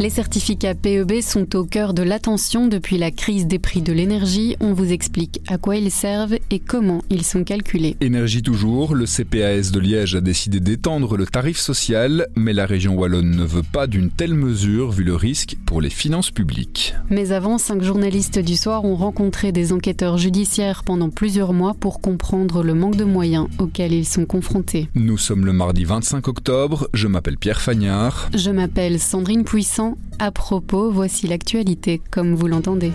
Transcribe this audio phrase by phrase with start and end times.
[0.00, 4.56] Les certificats PEB sont au cœur de l'attention depuis la crise des prix de l'énergie.
[4.58, 7.98] On vous explique à quoi ils servent et comment ils sont calculés.
[8.00, 12.94] Énergie toujours, le CPAS de Liège a décidé d'étendre le tarif social, mais la région
[12.94, 16.94] wallonne ne veut pas d'une telle mesure vu le risque pour les finances publiques.
[17.10, 22.00] Mais avant, cinq journalistes du soir ont rencontré des enquêteurs judiciaires pendant plusieurs mois pour
[22.00, 24.88] comprendre le manque de moyens auxquels ils sont confrontés.
[24.94, 28.30] Nous sommes le mardi 25 octobre, je m'appelle Pierre Fagnard.
[28.34, 32.92] Je m'appelle Sandrine Puissant à propos, voici l'actualité comme vous l'entendez.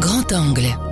[0.00, 0.89] Grand angle.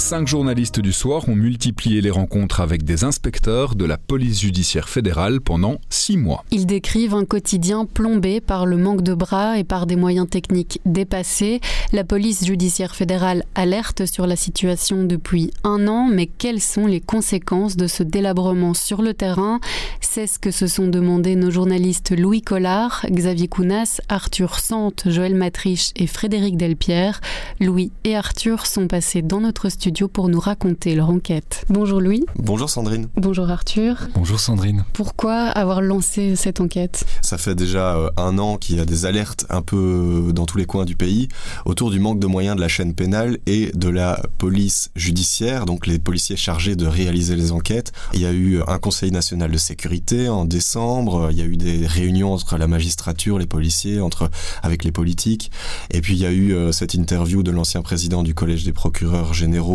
[0.00, 4.88] Cinq journalistes du soir ont multiplié les rencontres avec des inspecteurs de la police judiciaire
[4.88, 6.42] fédérale pendant six mois.
[6.50, 10.80] Ils décrivent un quotidien plombé par le manque de bras et par des moyens techniques
[10.86, 11.60] dépassés.
[11.92, 17.00] La police judiciaire fédérale alerte sur la situation depuis un an, mais quelles sont les
[17.00, 19.60] conséquences de ce délabrement sur le terrain?
[20.00, 25.34] C'est ce que se sont demandé nos journalistes Louis Collard, Xavier Counas, Arthur Sante, Joël
[25.34, 27.20] Matriche et Frédéric Delpierre.
[27.60, 31.64] Louis et Arthur sont passés dans notre studio pour nous raconter leur enquête.
[31.68, 32.24] Bonjour Louis.
[32.36, 33.08] Bonjour Sandrine.
[33.16, 34.08] Bonjour Arthur.
[34.14, 34.84] Bonjour Sandrine.
[34.92, 37.04] Pourquoi avoir lancé cette enquête?
[37.22, 40.46] Ça fait déjà euh, un an qu'il y a des alertes un peu euh, dans
[40.46, 41.28] tous les coins du pays
[41.64, 45.86] autour du manque de moyens de la chaîne pénale et de la police judiciaire, donc
[45.86, 47.92] les policiers chargés de réaliser les enquêtes.
[48.14, 51.56] Il y a eu un Conseil national de sécurité en décembre, il y a eu
[51.56, 54.30] des réunions entre la magistrature, les policiers, entre
[54.62, 55.50] avec les politiques,
[55.90, 58.72] et puis il y a eu euh, cette interview de l'ancien président du Collège des
[58.72, 59.69] procureurs généraux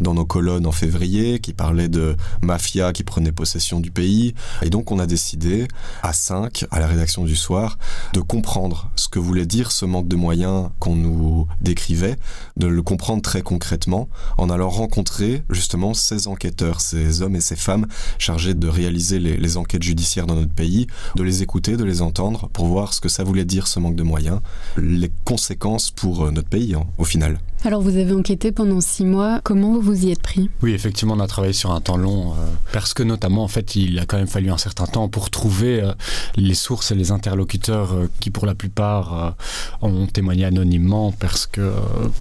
[0.00, 4.34] dans nos colonnes en février qui parlait de mafia qui prenait possession du pays.
[4.62, 5.68] Et donc on a décidé,
[6.02, 7.78] à 5, à la rédaction du soir,
[8.12, 12.16] de comprendre ce que voulait dire ce manque de moyens qu'on nous décrivait,
[12.56, 14.08] de le comprendre très concrètement
[14.38, 17.86] en allant rencontrer justement ces enquêteurs, ces hommes et ces femmes
[18.18, 22.48] chargés de réaliser les, enquêtes judiciaires dans notre pays, de les écouter, de les entendre
[22.52, 24.40] pour voir ce que ça voulait dire ce manque de moyens,
[24.76, 27.38] les conséquences pour euh, notre pays hein, au final.
[27.64, 29.35] Alors vous avez enquêté pendant six mois.
[29.44, 30.50] Comment vous vous y êtes pris?
[30.62, 32.34] Oui, effectivement, on a travaillé sur un temps long euh,
[32.72, 35.80] parce que notamment, en fait, il a quand même fallu un certain temps pour trouver
[35.80, 35.92] euh,
[36.36, 39.36] les sources et les interlocuteurs euh, qui, pour la plupart,
[39.82, 41.72] ont témoigné anonymement parce que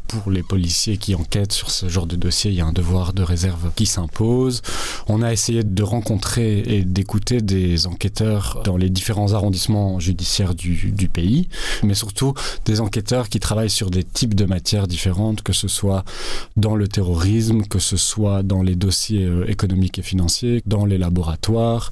[0.08, 3.14] pour les policiers qui enquêtent sur ce genre de dossier, il y a un devoir
[3.14, 4.62] de réserve qui s'impose.
[5.08, 10.92] On a essayé de rencontrer et d'écouter des enquêteurs dans les différents arrondissements judiciaires du,
[10.92, 11.48] du pays,
[11.84, 12.34] mais surtout
[12.66, 16.04] des enquêteurs qui travaillent sur des types de matières différentes que ce soit
[16.58, 17.05] dans le terrorisme,
[17.70, 21.92] que ce soit dans les dossiers euh, économiques et financiers, dans les laboratoires,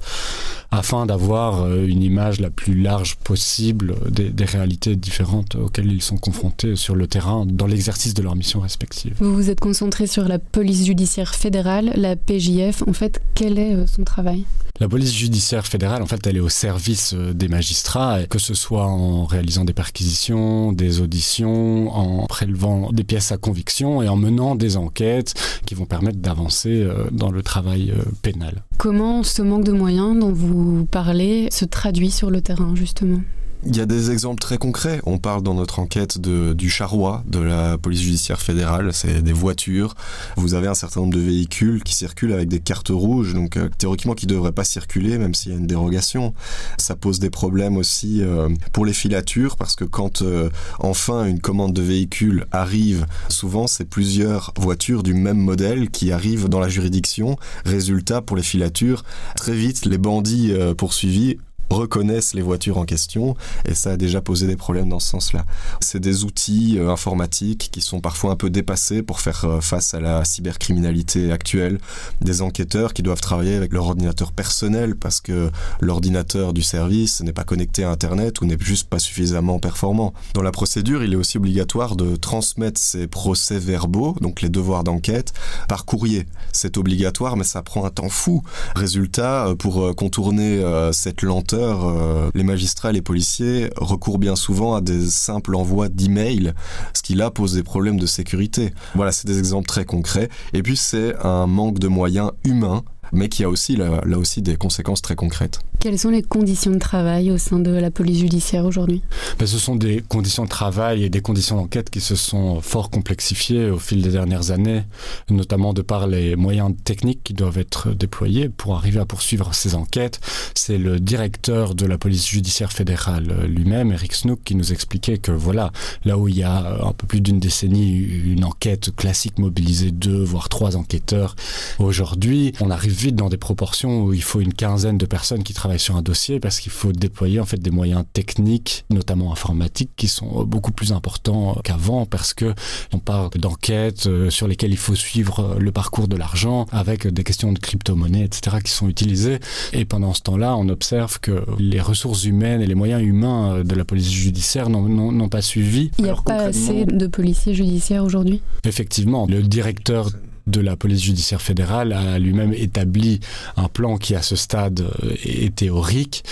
[0.78, 6.02] afin d'avoir euh, une image la plus large possible des, des, réalités différentes auxquelles ils
[6.02, 9.16] sont confrontés sur le terrain dans l'exercice de leurs missions respectives.
[9.20, 12.84] Vous vous êtes concentré sur la police judiciaire fédérale, la PJF.
[12.88, 14.46] En fait, quel est euh, son travail?
[14.80, 18.88] La police judiciaire fédérale, en fait, elle est au service des magistrats, que ce soit
[18.88, 24.56] en réalisant des perquisitions, des auditions, en prélevant des pièces sa conviction et en menant
[24.56, 25.34] des enquêtes
[25.66, 28.64] qui vont permettre d'avancer euh, dans le travail euh, pénal.
[28.78, 33.22] Comment ce manque de moyens dont vous parlez se traduit sur le terrain justement?
[33.66, 35.00] Il y a des exemples très concrets.
[35.06, 38.92] On parle dans notre enquête de, du charroi de la police judiciaire fédérale.
[38.94, 39.96] C'est des voitures.
[40.36, 43.70] Vous avez un certain nombre de véhicules qui circulent avec des cartes rouges, donc euh,
[43.78, 46.34] théoriquement qui ne devraient pas circuler, même s'il y a une dérogation.
[46.78, 50.50] Ça pose des problèmes aussi euh, pour les filatures, parce que quand euh,
[50.80, 56.50] enfin une commande de véhicule arrive, souvent c'est plusieurs voitures du même modèle qui arrivent
[56.50, 57.38] dans la juridiction.
[57.66, 59.04] Résultat, pour les filatures,
[59.36, 61.38] très vite, les bandits poursuivis
[61.74, 63.36] reconnaissent les voitures en question
[63.66, 65.46] et ça a déjà posé des problèmes dans ce sens-là.
[65.80, 69.94] C'est des outils euh, informatiques qui sont parfois un peu dépassés pour faire euh, face
[69.94, 71.80] à la cybercriminalité actuelle,
[72.22, 77.34] des enquêteurs qui doivent travailler avec leur ordinateur personnel parce que l'ordinateur du service n'est
[77.34, 80.14] pas connecté à Internet ou n'est juste pas suffisamment performant.
[80.34, 84.84] Dans la procédure, il est aussi obligatoire de transmettre ces procès verbaux, donc les devoirs
[84.84, 85.34] d'enquête,
[85.68, 86.26] par courrier.
[86.52, 88.44] C'est obligatoire mais ça prend un temps fou.
[88.76, 90.62] Résultat, euh, pour contourner
[90.92, 95.90] cette lenteur, euh, les magistrats et les policiers recourent bien souvent à des simples envois
[95.90, 96.54] d'emails,
[96.94, 98.74] ce qui là pose des problèmes de sécurité.
[98.96, 100.30] Voilà, c'est des exemples très concrets.
[100.54, 102.84] Et puis c'est un manque de moyens humains
[103.14, 105.60] mais qui a aussi là, aussi des conséquences très concrètes.
[105.84, 109.02] Quelles sont les conditions de travail au sein de la police judiciaire aujourd'hui?
[109.38, 112.90] Ben, Ce sont des conditions de travail et des conditions d'enquête qui se sont fort
[112.90, 114.84] complexifiées au fil des dernières années,
[115.30, 119.76] notamment de par les moyens techniques qui doivent être déployés pour arriver à poursuivre ces
[119.76, 120.22] enquêtes.
[120.56, 125.34] C'est le directeur de la police judiciaire fédérale lui-même, Eric Snook, qui nous expliquait que
[125.34, 125.74] voilà,
[126.06, 130.24] là où il y a un peu plus d'une décennie une enquête classique mobilisait deux
[130.24, 131.36] voire trois enquêteurs,
[131.78, 135.54] aujourd'hui on arrive vite dans des proportions où il faut une quinzaine de personnes qui
[135.54, 139.92] travaillent sur un dossier parce qu'il faut déployer en fait des moyens techniques, notamment informatiques,
[139.96, 142.54] qui sont beaucoup plus importants qu'avant parce que
[142.92, 147.08] on parle d'enquêtes euh, sur lesquelles il faut suivre euh, le parcours de l'argent avec
[147.08, 149.40] des questions de crypto-monnaie, etc., qui sont utilisées.
[149.72, 153.64] Et pendant ce temps-là, on observe que les ressources humaines et les moyens humains euh,
[153.64, 155.92] de la police judiciaire n'ont pas suivi.
[155.98, 158.42] Il n'y a pas assez de policiers judiciaires aujourd'hui?
[158.64, 160.10] Effectivement, le directeur
[160.48, 163.20] de la police judiciaire fédérale a lui-même établi
[163.56, 166.24] un plan qui à ce stade euh, est théorique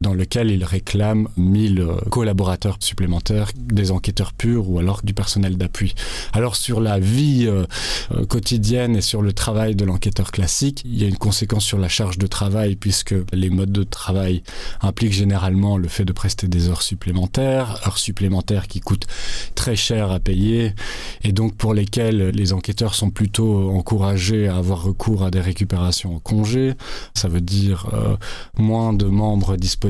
[0.00, 5.56] dans lequel il réclame 1000 euh, collaborateurs supplémentaires, des enquêteurs purs ou alors du personnel
[5.56, 5.94] d'appui.
[6.32, 7.64] Alors sur la vie euh,
[8.12, 11.78] euh, quotidienne et sur le travail de l'enquêteur classique, il y a une conséquence sur
[11.78, 14.42] la charge de travail puisque les modes de travail
[14.82, 19.06] impliquent généralement le fait de prester des heures supplémentaires, heures supplémentaires qui coûtent
[19.56, 20.74] très cher à payer
[21.24, 26.14] et donc pour lesquelles les enquêteurs sont plutôt encouragés à avoir recours à des récupérations
[26.14, 26.74] en congé.
[27.14, 27.90] Ça veut dire
[28.56, 29.87] moins de membres disponibles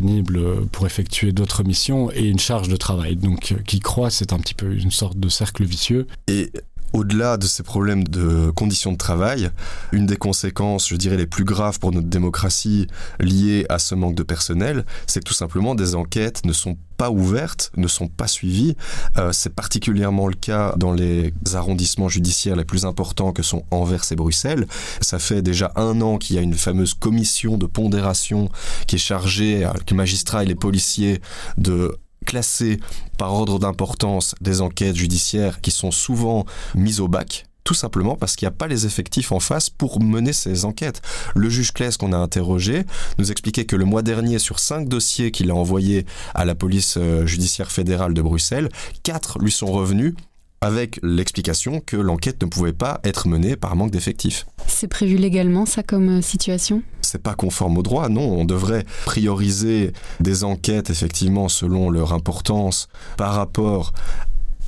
[0.72, 3.16] pour effectuer d'autres missions et une charge de travail.
[3.16, 6.06] Donc, euh, qui croît, c'est un petit peu une sorte de cercle vicieux.
[6.26, 6.50] Et
[6.93, 9.50] au-delà de ces problèmes de conditions de travail,
[9.93, 12.87] une des conséquences, je dirais, les plus graves pour notre démocratie
[13.20, 17.11] liées à ce manque de personnel, c'est que tout simplement des enquêtes ne sont pas
[17.11, 18.76] ouvertes, ne sont pas suivies.
[19.17, 24.02] Euh, c'est particulièrement le cas dans les arrondissements judiciaires les plus importants que sont Anvers
[24.11, 24.67] et Bruxelles.
[25.00, 28.50] Ça fait déjà un an qu'il y a une fameuse commission de pondération
[28.87, 31.20] qui est chargée, avec les magistrats et les policiers,
[31.56, 31.96] de
[32.28, 32.78] classer
[33.16, 36.44] par ordre d'importance des enquêtes judiciaires qui sont souvent
[36.75, 40.02] mises au bac tout simplement parce qu'il n'y a pas les effectifs en face pour
[40.02, 41.02] mener ces enquêtes.
[41.34, 42.84] Le juge Claes qu'on a interrogé
[43.19, 46.94] nous expliquait que le mois dernier, sur cinq dossiers qu'il a envoyés à la police
[46.96, 48.70] euh, judiciaire fédérale de Bruxelles,
[49.02, 50.14] quatre lui sont revenus
[50.60, 54.46] avec l'explication que l'enquête ne pouvait pas être menée par manque d'effectifs.
[54.66, 56.82] C'est prévu légalement ça comme euh, situation?
[57.02, 58.40] C'est pas conforme au droit, non.
[58.40, 63.93] On devrait prioriser des enquêtes effectivement selon leur importance par rapport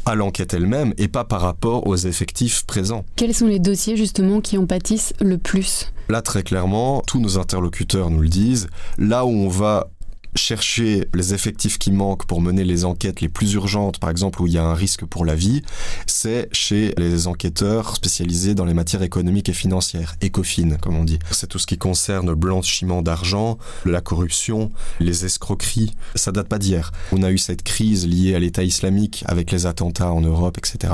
[0.06, 3.04] à l'enquête elle-même et pas par rapport aux effectifs présents.
[3.16, 5.92] Quels sont les dossiers justement qui en pâtissent le plus?
[6.08, 9.90] Là très clairement, tous nos interlocuteurs nous le disent, là où on va
[10.34, 14.46] chercher les effectifs qui manquent pour mener les enquêtes les plus urgentes, par exemple où
[14.46, 15.62] il y a un risque pour la vie,
[16.06, 21.18] c'est chez les enquêteurs spécialisés dans les matières économiques et financières, ECOFIN comme on dit.
[21.30, 25.94] C'est tout ce qui concerne le blanchiment d'argent, la corruption, les escroqueries.
[26.14, 26.92] Ça date pas d'hier.
[27.12, 30.92] On a eu cette crise liée à l'État islamique avec les attentats en Europe, etc.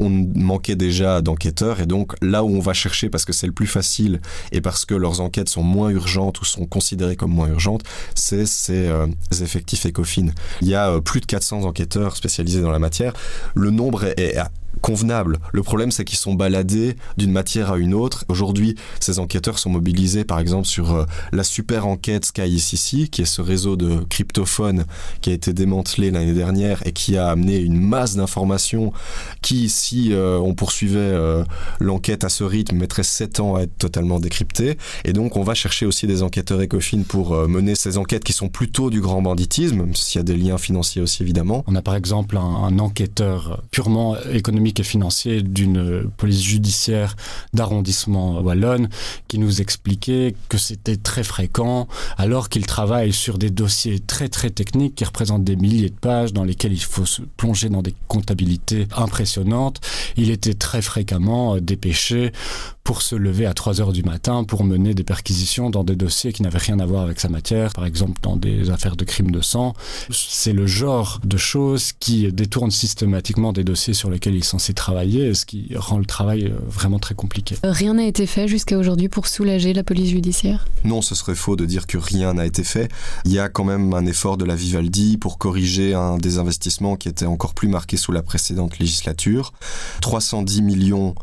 [0.00, 3.52] On manquait déjà d'enquêteurs et donc là où on va chercher parce que c'est le
[3.52, 4.20] plus facile
[4.52, 7.82] et parce que leurs enquêtes sont moins urgentes ou sont considérées comme moins urgentes,
[8.14, 8.46] c'est
[8.76, 9.06] euh,
[9.40, 10.28] effectifs ECOFIN.
[10.60, 13.12] Il y a euh, plus de 400 enquêteurs spécialisés dans la matière.
[13.54, 14.36] Le nombre est
[14.86, 15.40] convenable.
[15.52, 18.24] Le problème, c'est qu'ils sont baladés d'une matière à une autre.
[18.28, 23.24] Aujourd'hui, ces enquêteurs sont mobilisés, par exemple, sur euh, la super enquête SkyICC, qui est
[23.24, 24.84] ce réseau de cryptophones
[25.22, 28.92] qui a été démantelé l'année dernière et qui a amené une masse d'informations
[29.42, 31.42] qui, si euh, on poursuivait euh,
[31.80, 34.78] l'enquête à ce rythme, mettrait 7 ans à être totalement décryptée.
[35.04, 38.48] Et donc, on va chercher aussi des enquêteurs ECOFIN pour mener ces enquêtes qui sont
[38.48, 41.64] plutôt du grand banditisme, s'il y a des liens financiers aussi, évidemment.
[41.66, 47.16] On a par exemple un enquêteur purement économique et financier d'une police judiciaire
[47.52, 48.88] d'arrondissement wallonne
[49.28, 54.50] qui nous expliquait que c'était très fréquent alors qu'il travaille sur des dossiers très très
[54.50, 57.94] techniques qui représentent des milliers de pages dans lesquels il faut se plonger dans des
[58.08, 59.80] comptabilités impressionnantes.
[60.16, 62.32] Il était très fréquemment dépêché
[62.84, 66.32] pour se lever à 3 heures du matin pour mener des perquisitions dans des dossiers
[66.32, 69.32] qui n'avaient rien à voir avec sa matière, par exemple dans des affaires de crimes
[69.32, 69.74] de sang.
[70.10, 74.72] C'est le genre de choses qui détournent systématiquement des dossiers sur lesquels il est censé
[74.72, 77.56] travailler, ce qui rend le travail euh, vraiment très compliqué.
[77.62, 80.66] Rien n'a été fait jusqu'à aujourd'hui pour soulager la police judiciaire?
[80.84, 82.90] Non, ce serait faux de dire que rien n'a été fait.
[83.26, 86.96] Il y a quand même un effort de la Vivaldi pour corriger un des investissements
[86.96, 89.52] qui était encore plus marqué sous la précédente législature.
[90.00, 91.14] 310 millions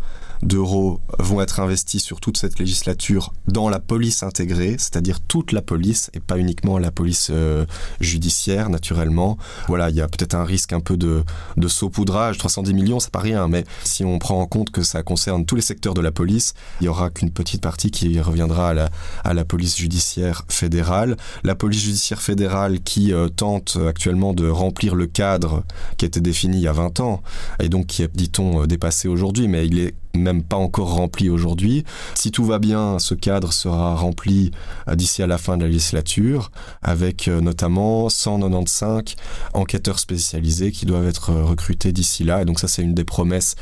[0.44, 5.62] d'euros vont être investis sur toute cette législature dans la police intégrée, c'est-à-dire toute la
[5.62, 7.66] police et pas uniquement la police euh,
[8.00, 9.38] judiciaire, naturellement.
[9.68, 11.24] Voilà, il y a peut-être un risque un peu de,
[11.58, 12.38] de saupoudrage.
[12.38, 15.56] 310 millions, c'est pas rien, mais si on prend en compte que ça concerne tous
[15.56, 18.90] les secteurs de la police, il y aura qu'une petite partie qui reviendra à la,
[19.24, 21.18] à la police judiciaire fédérale.
[21.44, 25.64] La police judiciaire fédérale qui euh, tente actuellement de remplir le cadre
[25.98, 27.22] qui était défini il y a 20 ans
[27.60, 31.29] et donc qui est, dit-on, euh, dépassé aujourd'hui, mais il est même pas encore rempli
[31.29, 31.84] aujourd'hui.
[32.13, 34.51] Si tout va bien, ce cadre sera rempli
[34.88, 36.51] euh, d'ici à la fin de la législature,
[36.84, 39.15] avec euh, notamment 195
[39.53, 42.43] enquêteurs spécialisés qui doivent être euh, recrutés d'ici là.
[42.43, 43.55] Et donc ça, c'est une des promesses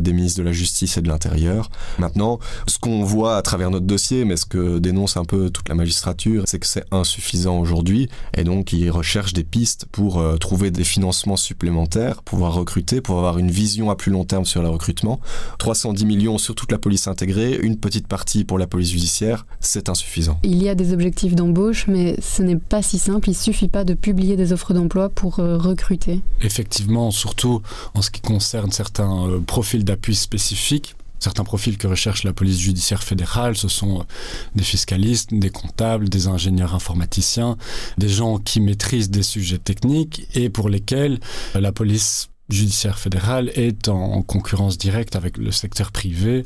[0.00, 1.70] des ministres de la Justice et de l'Intérieur.
[1.98, 5.68] Maintenant, ce qu'on voit à travers notre dossier, mais ce que dénonce un peu toute
[5.68, 8.08] la magistrature, c'est que c'est insuffisant aujourd'hui.
[8.36, 13.38] Et donc, ils recherchent des pistes pour trouver des financements supplémentaires, pouvoir recruter, pour avoir
[13.38, 15.20] une vision à plus long terme sur le recrutement.
[15.58, 19.46] 300 10 millions sur toute la police intégrée, une petite partie pour la police judiciaire,
[19.60, 20.38] c'est insuffisant.
[20.44, 23.28] Il y a des objectifs d'embauche, mais ce n'est pas si simple.
[23.28, 26.20] Il ne suffit pas de publier des offres d'emploi pour euh, recruter.
[26.42, 27.62] Effectivement, surtout
[27.94, 30.94] en ce qui concerne certains euh, profils d'appui spécifiques.
[31.18, 34.02] Certains profils que recherche la police judiciaire fédérale, ce sont euh,
[34.54, 37.56] des fiscalistes, des comptables, des ingénieurs informaticiens,
[37.96, 41.18] des gens qui maîtrisent des sujets techniques et pour lesquels
[41.54, 46.44] la police judiciaire fédéral est en, concurrence directe avec le secteur privé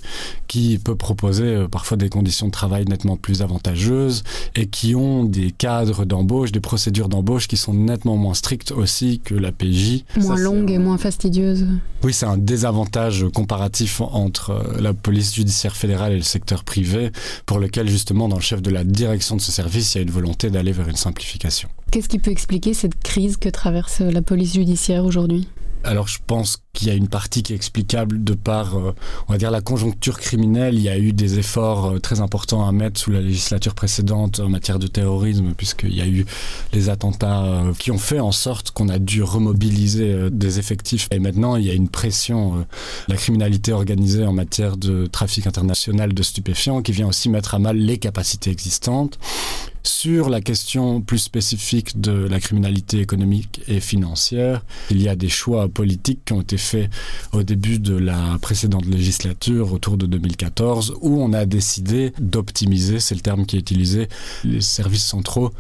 [0.49, 5.25] qui peut proposer euh, parfois des conditions de travail nettement plus avantageuses et qui ont
[5.25, 10.05] des cadres d'embauche, des procédures d'embauche qui sont nettement moins strictes aussi que la PJ.
[10.17, 11.67] Moins longues et moins fastidieuses.
[12.03, 17.11] Oui, c'est un désavantage comparatif entre euh, la police judiciaire fédérale et le secteur privé
[17.45, 20.03] pour lequel justement dans le chef de la direction de ce service, il y a
[20.03, 21.69] une volonté d'aller vers une simplification.
[21.91, 25.49] Qu'est-ce qui peut expliquer cette crise que traverse la police judiciaire aujourd'hui?
[25.85, 28.95] Alors je pense qu'il y a une partie qui est explicable de par, euh,
[29.29, 30.75] on va dire, la conjoncture criminelle.
[30.75, 34.41] Il y a eu des efforts euh, très importants à mettre sous la législature précédente
[34.41, 36.27] en matière de terrorisme, puisqu'il y a eu
[36.73, 41.09] les attentats euh, qui ont fait en sorte qu'on a dû remobiliser des effectifs.
[41.11, 42.67] Et maintenant, il y a une pression,
[43.09, 47.59] la criminalité organisée en matière de trafic international de stupéfiants, qui vient aussi mettre à
[47.59, 49.19] mal les capacités existantes.
[49.83, 55.31] Sur la question plus spécifique de la criminalité économique et financière, il y a des
[55.31, 56.91] choix politiques qui ont été faits
[57.33, 63.15] au début de la précédente législature, autour de 2014, où on a décidé d'optimiser, c'est
[63.15, 64.09] le terme qui est utilisé,
[64.45, 65.51] les services centraux.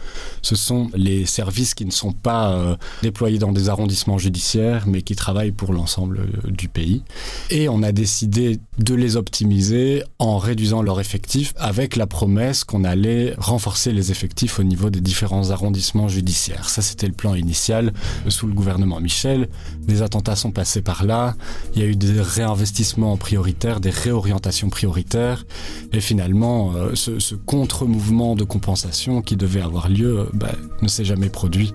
[0.43, 5.01] Ce sont les services qui ne sont pas euh, déployés dans des arrondissements judiciaires, mais
[5.01, 7.03] qui travaillent pour l'ensemble euh, du pays.
[7.49, 12.85] Et on a décidé de les optimiser en réduisant leur effectif avec la promesse qu'on
[12.85, 16.69] allait renforcer les effectifs au niveau des différents arrondissements judiciaires.
[16.69, 17.93] Ça, c'était le plan initial
[18.29, 19.49] sous le gouvernement Michel.
[19.81, 21.35] Des attentats sont passés par là.
[21.75, 25.47] Il y a eu des réinvestissements prioritaires, des réorientations prioritaires.
[25.93, 30.53] Et finalement, euh, ce, contre-mouvement de compensation qui devait avoir lieu bah,
[30.83, 31.73] ne s'est jamais produit.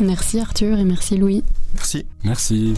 [0.00, 1.42] Merci Arthur et merci Louis.
[1.74, 2.06] Merci.
[2.24, 2.74] Merci.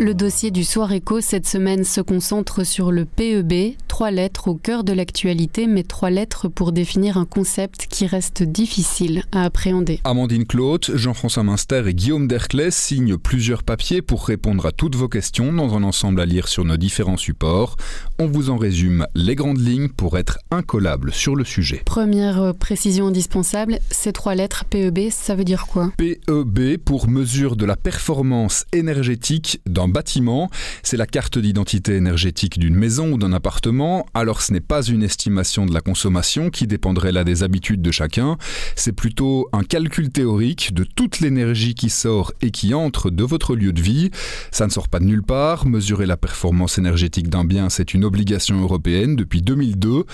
[0.00, 4.54] Le dossier du Soir Éco cette semaine se concentre sur le PEB, trois lettres au
[4.54, 10.00] cœur de l'actualité, mais trois lettres pour définir un concept qui reste difficile à appréhender.
[10.04, 15.08] Amandine Claude, Jean-François Minster et Guillaume Derclès signent plusieurs papiers pour répondre à toutes vos
[15.08, 17.74] questions dans un ensemble à lire sur nos différents supports.
[18.20, 21.82] On vous en résume les grandes lignes pour être incollable sur le sujet.
[21.84, 25.90] Première précision indispensable, ces trois lettres PEB, ça veut dire quoi?
[25.96, 30.50] PEB pour mesure de la performance énergétique d'un bâtiment,
[30.82, 35.02] c'est la carte d'identité énergétique d'une maison ou d'un appartement, alors ce n'est pas une
[35.02, 38.36] estimation de la consommation qui dépendrait là des habitudes de chacun,
[38.76, 43.56] c'est plutôt un calcul théorique de toute l'énergie qui sort et qui entre de votre
[43.56, 44.10] lieu de vie.
[44.50, 48.04] Ça ne sort pas de nulle part, mesurer la performance énergétique d'un bien, c'est une
[48.04, 50.04] obligation européenne depuis 2002.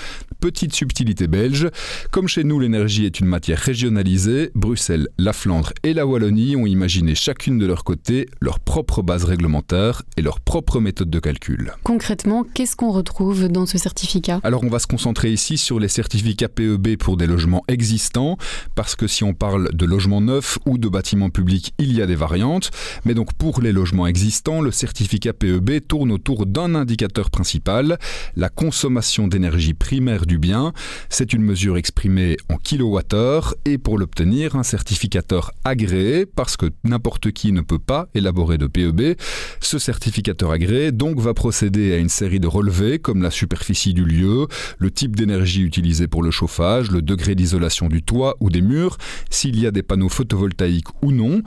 [0.41, 1.69] Petite subtilité belge,
[2.11, 6.67] comme chez nous l'énergie est une matière régionalisée, Bruxelles, la Flandre et la Wallonie ont
[6.67, 9.64] imaginé chacune de leur côté leur propre base réglementaire
[10.17, 11.73] et leur propre méthode de calcul.
[11.83, 14.41] Concrètement, qu'est-ce qu'on retrouve dans ce certificat?
[14.45, 18.37] Alors on va se concentrer ici sur les certificats PEB pour des logements existants,
[18.75, 22.07] parce que si on parle de logements neufs ou de bâtiments publics, il y a
[22.07, 22.71] des variantes.
[23.05, 27.99] Mais donc pour les logements existants, le certificat PEB tourne autour d'un indicateur principal,
[28.37, 30.73] la consommation d'énergie primaire du bien.
[31.09, 37.33] C'est une mesure exprimée en kilowattheure et pour l'obtenir, un certificateur agréé, parce que n'importe
[37.33, 39.17] qui ne peut pas élaborer de PEB,
[39.61, 44.05] ce certificateur agréé donc va procéder à une série de relevés comme la superficie du
[44.05, 44.47] lieu,
[44.79, 48.99] le type d'énergie utilisée pour le chauffage, le degré d'isolation du toit ou des murs,
[49.31, 51.43] s'il y a des panneaux photovoltaïques ou non.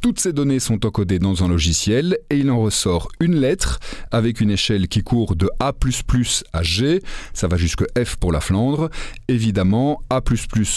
[0.00, 3.80] Toutes ces données sont encodées dans un logiciel et il en ressort une lettre
[4.12, 5.72] avec une échelle qui court de A
[6.52, 7.02] à G,
[7.34, 8.90] ça va jusque F pour la Flandre.
[9.26, 10.20] Évidemment, A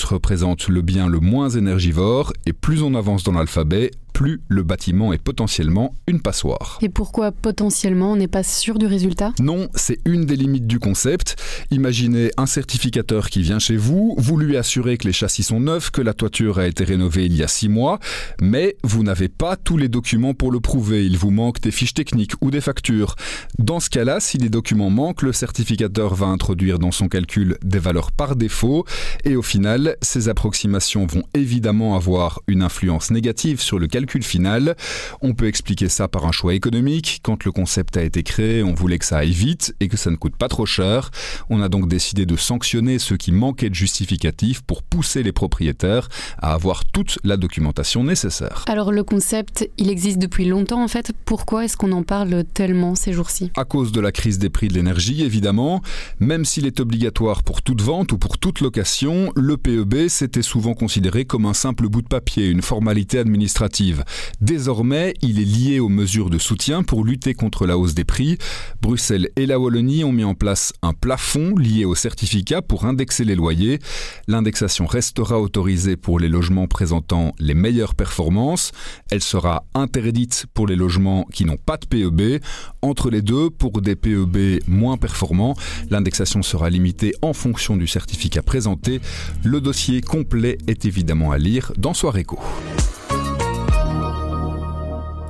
[0.05, 5.13] représente le bien le moins énergivore et plus on avance dans l'alphabet, plus le bâtiment
[5.13, 6.79] est potentiellement une passoire.
[6.81, 9.33] Et pourquoi potentiellement on n'est pas sûr du résultat?
[9.39, 11.35] Non, c'est une des limites du concept.
[11.71, 15.91] Imaginez un certificateur qui vient chez vous, vous lui assurez que les châssis sont neufs,
[15.91, 17.99] que la toiture a été rénovée il y a six mois,
[18.41, 21.05] mais vous n'avez pas tous les documents pour le prouver.
[21.05, 23.15] Il vous manque des fiches techniques ou des factures.
[23.59, 27.79] Dans ce cas-là, si les documents manquent, le certificateur va introduire dans son calcul des
[27.79, 28.85] valeurs par défaut
[29.23, 34.23] et au final, ces approximations vont évidemment avoir une influence négative sur le calcul calcul
[34.23, 34.75] final.
[35.21, 37.19] On peut expliquer ça par un choix économique.
[37.21, 40.09] Quand le concept a été créé, on voulait que ça aille vite et que ça
[40.09, 41.11] ne coûte pas trop cher.
[41.49, 46.09] On a donc décidé de sanctionner ceux qui manquaient de justificatifs pour pousser les propriétaires
[46.39, 48.65] à avoir toute la documentation nécessaire.
[48.67, 51.11] Alors le concept, il existe depuis longtemps en fait.
[51.25, 53.51] Pourquoi est-ce qu'on en parle tellement ces jours-ci?
[53.55, 55.83] À cause de la crise des prix de l'énergie, évidemment.
[56.19, 60.73] Même s'il est obligatoire pour toute vente ou pour toute location, le PEB s'était souvent
[60.73, 63.90] considéré comme un simple bout de papier, une formalité administrative.
[64.39, 68.37] Désormais, il est lié aux mesures de soutien pour lutter contre la hausse des prix.
[68.81, 73.23] Bruxelles et la Wallonie ont mis en place un plafond lié au certificat pour indexer
[73.23, 73.79] les loyers.
[74.27, 78.71] L'indexation restera autorisée pour les logements présentant les meilleures performances.
[79.09, 82.41] Elle sera interdite pour les logements qui n'ont pas de PEB.
[82.81, 85.55] Entre les deux, pour des PEB moins performants,
[85.89, 89.01] l'indexation sera limitée en fonction du certificat présenté.
[89.43, 92.39] Le dossier complet est évidemment à lire dans Soiréco.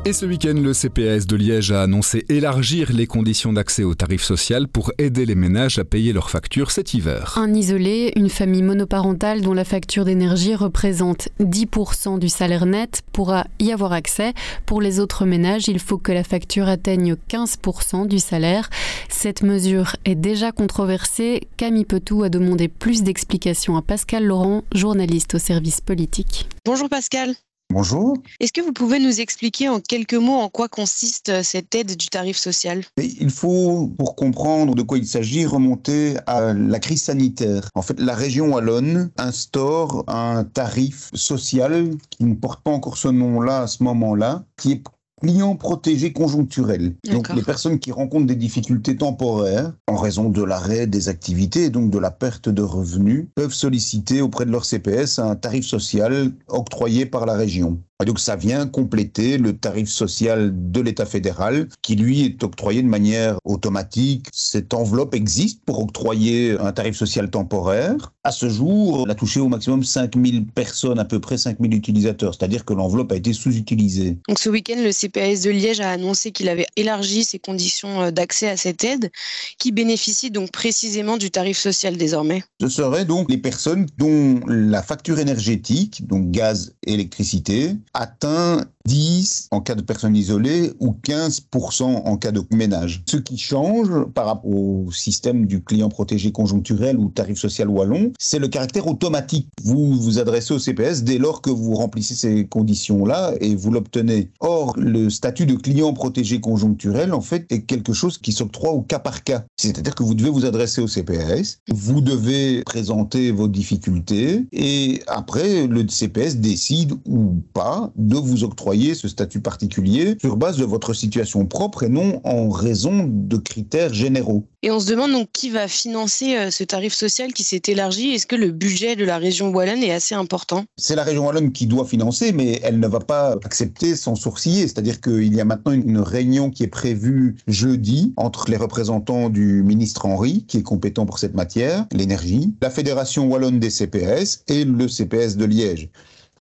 [0.03, 4.23] Et ce week-end, le CPS de Liège a annoncé élargir les conditions d'accès au tarif
[4.23, 7.37] social pour aider les ménages à payer leurs factures cet hiver.
[7.37, 13.45] Un isolé, une famille monoparentale dont la facture d'énergie représente 10% du salaire net pourra
[13.59, 14.33] y avoir accès.
[14.65, 18.71] Pour les autres ménages, il faut que la facture atteigne 15% du salaire.
[19.07, 21.41] Cette mesure est déjà controversée.
[21.57, 26.49] Camille Petou a demandé plus d'explications à Pascal Laurent, journaliste au service politique.
[26.65, 27.35] Bonjour Pascal.
[27.71, 28.17] Bonjour.
[28.41, 31.95] Est-ce que vous pouvez nous expliquer en quelques mots en quoi consiste euh, cette aide
[31.95, 32.83] du tarif social?
[32.97, 37.69] Il faut, pour comprendre de quoi il s'agit, remonter à la crise sanitaire.
[37.73, 43.07] En fait, la région wallonne instaure un tarif social qui ne porte pas encore ce
[43.07, 44.83] nom-là à ce moment-là, qui est
[45.21, 46.95] clients protégés conjoncturels.
[47.11, 51.69] Donc les personnes qui rencontrent des difficultés temporaires en raison de l'arrêt des activités et
[51.69, 56.31] donc de la perte de revenus peuvent solliciter auprès de leur CPS un tarif social
[56.47, 57.79] octroyé par la région.
[58.01, 62.81] Et donc ça vient compléter le tarif social de l'État fédéral qui lui est octroyé
[62.81, 64.25] de manière automatique.
[64.31, 68.11] Cette enveloppe existe pour octroyer un tarif social temporaire.
[68.23, 72.35] À ce jour, elle a touché au maximum 5000 personnes, à peu près 5000 utilisateurs,
[72.35, 74.17] c'est-à-dire que l'enveloppe a été sous-utilisée.
[74.27, 78.11] Donc ce week-end, le CPAS de Liège a annoncé qu'il avait élargi ses conditions euh,
[78.11, 79.11] d'accès à cette aide
[79.57, 82.43] qui bénéficie donc précisément du tarif social désormais.
[82.61, 89.47] Ce seraient donc les personnes dont la facture énergétique, donc gaz et électricité, atteint 10
[89.51, 93.03] en cas de personnes isolées ou 15% en cas de ménage.
[93.09, 98.11] Ce qui change par rapport au système du client protégé conjoncturel ou tarif social wallon,
[98.19, 99.47] c'est le caractère automatique.
[99.63, 104.31] Vous vous adressez au CPS dès lors que vous remplissez ces conditions-là et vous l'obtenez.
[104.39, 108.81] Or, le statut de client protégé conjoncturel, en fait, est quelque chose qui s'octroie au
[108.81, 109.43] cas par cas.
[109.57, 115.67] C'est-à-dire que vous devez vous adresser au CPS, vous devez présenter vos difficultés et après,
[115.67, 120.93] le CPS décide ou pas de vous octroyer ce statut particulier sur base de votre
[120.93, 124.47] situation propre et non en raison de critères généraux.
[124.63, 128.11] Et on se demande donc qui va financer euh, ce tarif social qui s'est élargi.
[128.11, 130.65] Est-ce que le budget de la région wallonne est assez important?
[130.77, 134.67] C'est la région wallonne qui doit financer, mais elle ne va pas accepter sans sourciller.
[134.67, 139.63] C'est-à-dire qu'il y a maintenant une réunion qui est prévue jeudi entre les représentants du
[139.63, 144.63] ministre Henri, qui est compétent pour cette matière, l'énergie, la Fédération wallonne des CPS et
[144.63, 145.89] le CPS de Liège.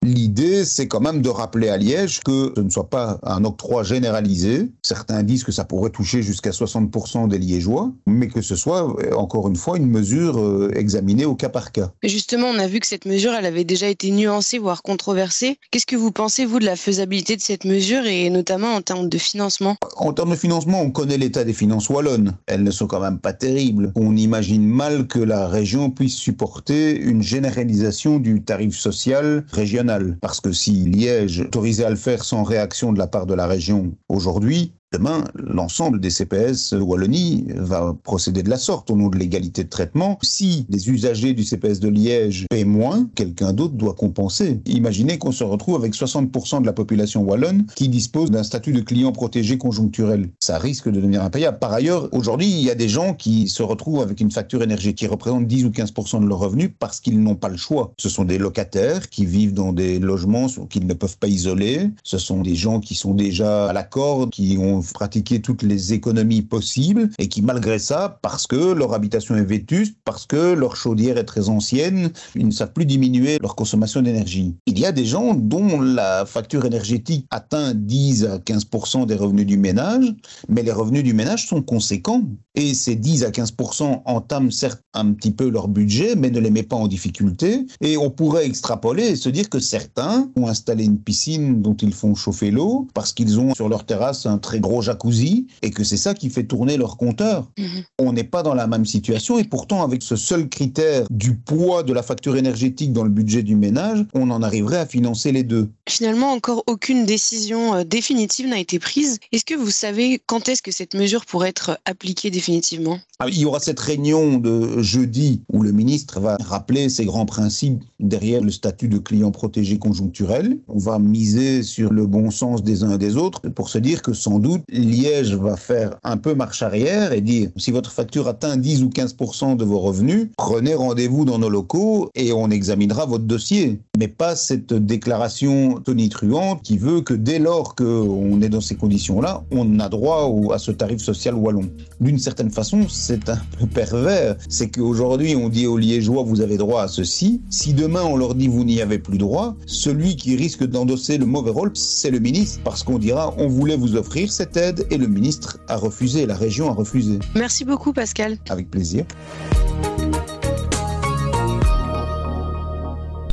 [0.02, 3.82] L'idée, c'est quand même de rappeler à Liège que ce ne soit pas un octroi
[3.82, 4.72] généralisé.
[4.80, 9.48] Certains disent que ça pourrait toucher jusqu'à 60% des Liégeois, mais que ce soit, encore
[9.48, 11.92] une fois, une mesure euh, examinée au cas par cas.
[12.02, 15.58] Justement, on a vu que cette mesure, elle avait déjà été nuancée, voire controversée.
[15.70, 19.10] Qu'est-ce que vous pensez, vous, de la faisabilité de cette mesure et notamment en termes
[19.10, 19.76] de financement?
[19.98, 22.32] En termes de financement, on connaît l'état des finances wallonnes.
[22.46, 23.92] Elles ne sont quand même pas terribles.
[23.96, 29.89] On imagine mal que la région puisse supporter une généralisation du tarif social régional
[30.20, 33.46] parce que si Liège autorisait à le faire sans réaction de la part de la
[33.46, 39.16] région aujourd'hui, Demain, l'ensemble des CPS Wallonie va procéder de la sorte au nom de
[39.16, 40.18] l'égalité de traitement.
[40.20, 44.60] Si les usagers du CPS de Liège paient moins, quelqu'un d'autre doit compenser.
[44.66, 48.80] Imaginez qu'on se retrouve avec 60% de la population wallonne qui dispose d'un statut de
[48.80, 50.28] client protégé conjoncturel.
[50.40, 51.60] Ça risque de devenir impayable.
[51.60, 54.98] Par ailleurs, aujourd'hui, il y a des gens qui se retrouvent avec une facture énergétique
[54.98, 57.92] qui représente 10 ou 15% de leurs revenus parce qu'ils n'ont pas le choix.
[57.96, 61.90] Ce sont des locataires qui vivent dans des logements qu'ils ne peuvent pas isoler.
[62.02, 65.92] Ce sont des gens qui sont déjà à la corde, qui ont pratiquer toutes les
[65.92, 70.76] économies possibles et qui, malgré ça, parce que leur habitation est vétuste, parce que leur
[70.76, 74.54] chaudière est très ancienne, ils ne savent plus diminuer leur consommation d'énergie.
[74.66, 79.46] Il y a des gens dont la facture énergétique atteint 10 à 15% des revenus
[79.46, 80.14] du ménage,
[80.48, 82.22] mais les revenus du ménage sont conséquents.
[82.54, 86.50] Et ces 10 à 15% entament certes un petit peu leur budget, mais ne les
[86.50, 87.66] met pas en difficulté.
[87.80, 91.94] Et on pourrait extrapoler et se dire que certains ont installé une piscine dont ils
[91.94, 95.84] font chauffer l'eau parce qu'ils ont sur leur terrasse un très gros jacuzzi et que
[95.84, 97.50] c'est ça qui fait tourner leur compteur.
[97.58, 97.82] Mhm.
[97.98, 101.82] On n'est pas dans la même situation et pourtant avec ce seul critère du poids
[101.82, 105.42] de la facture énergétique dans le budget du ménage, on en arriverait à financer les
[105.42, 105.70] deux.
[105.88, 109.18] Finalement, encore aucune décision euh, définitive n'a été prise.
[109.32, 112.98] Est-ce que vous savez quand est-ce que cette mesure pourrait être appliquée définitivement?
[113.18, 117.26] Ah, Il y aura cette réunion de jeudi où le ministre va rappeler ses grands
[117.26, 120.58] principes derrière le statut de client protégé conjoncturel.
[120.68, 124.00] On va miser sur le bon sens des uns et des autres pour se dire
[124.00, 128.28] que sans doute Liège va faire un peu marche arrière et dire si votre facture
[128.28, 133.06] atteint 10 ou 15% de vos revenus, prenez rendez-vous dans nos locaux et on examinera
[133.06, 133.80] votre dossier.
[133.98, 139.44] Mais pas cette déclaration tonitruante qui veut que dès lors qu'on est dans ces conditions-là,
[139.50, 141.68] on a droit à ce tarif social wallon.
[142.00, 144.36] D'une certaine façon, c'est un peu pervers.
[144.48, 147.40] C'est qu'aujourd'hui, on dit aux Liégeois, vous avez droit à ceci.
[147.50, 151.26] Si demain, on leur dit, vous n'y avez plus droit, celui qui risque d'endosser le
[151.26, 154.98] mauvais rôle, c'est le ministre, parce qu'on dira, on voulait vous offrir cette aide et
[154.98, 157.18] le ministre a refusé, la région a refusé.
[157.34, 158.38] Merci beaucoup Pascal.
[158.48, 159.04] Avec plaisir.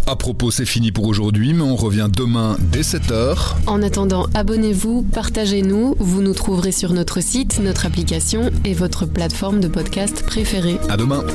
[0.09, 3.55] À propos, c'est fini pour aujourd'hui, mais on revient demain dès 7h.
[3.65, 5.95] En attendant, abonnez-vous, partagez-nous.
[5.99, 10.79] Vous nous trouverez sur notre site, notre application et votre plateforme de podcast préférée.
[10.87, 11.25] À demain.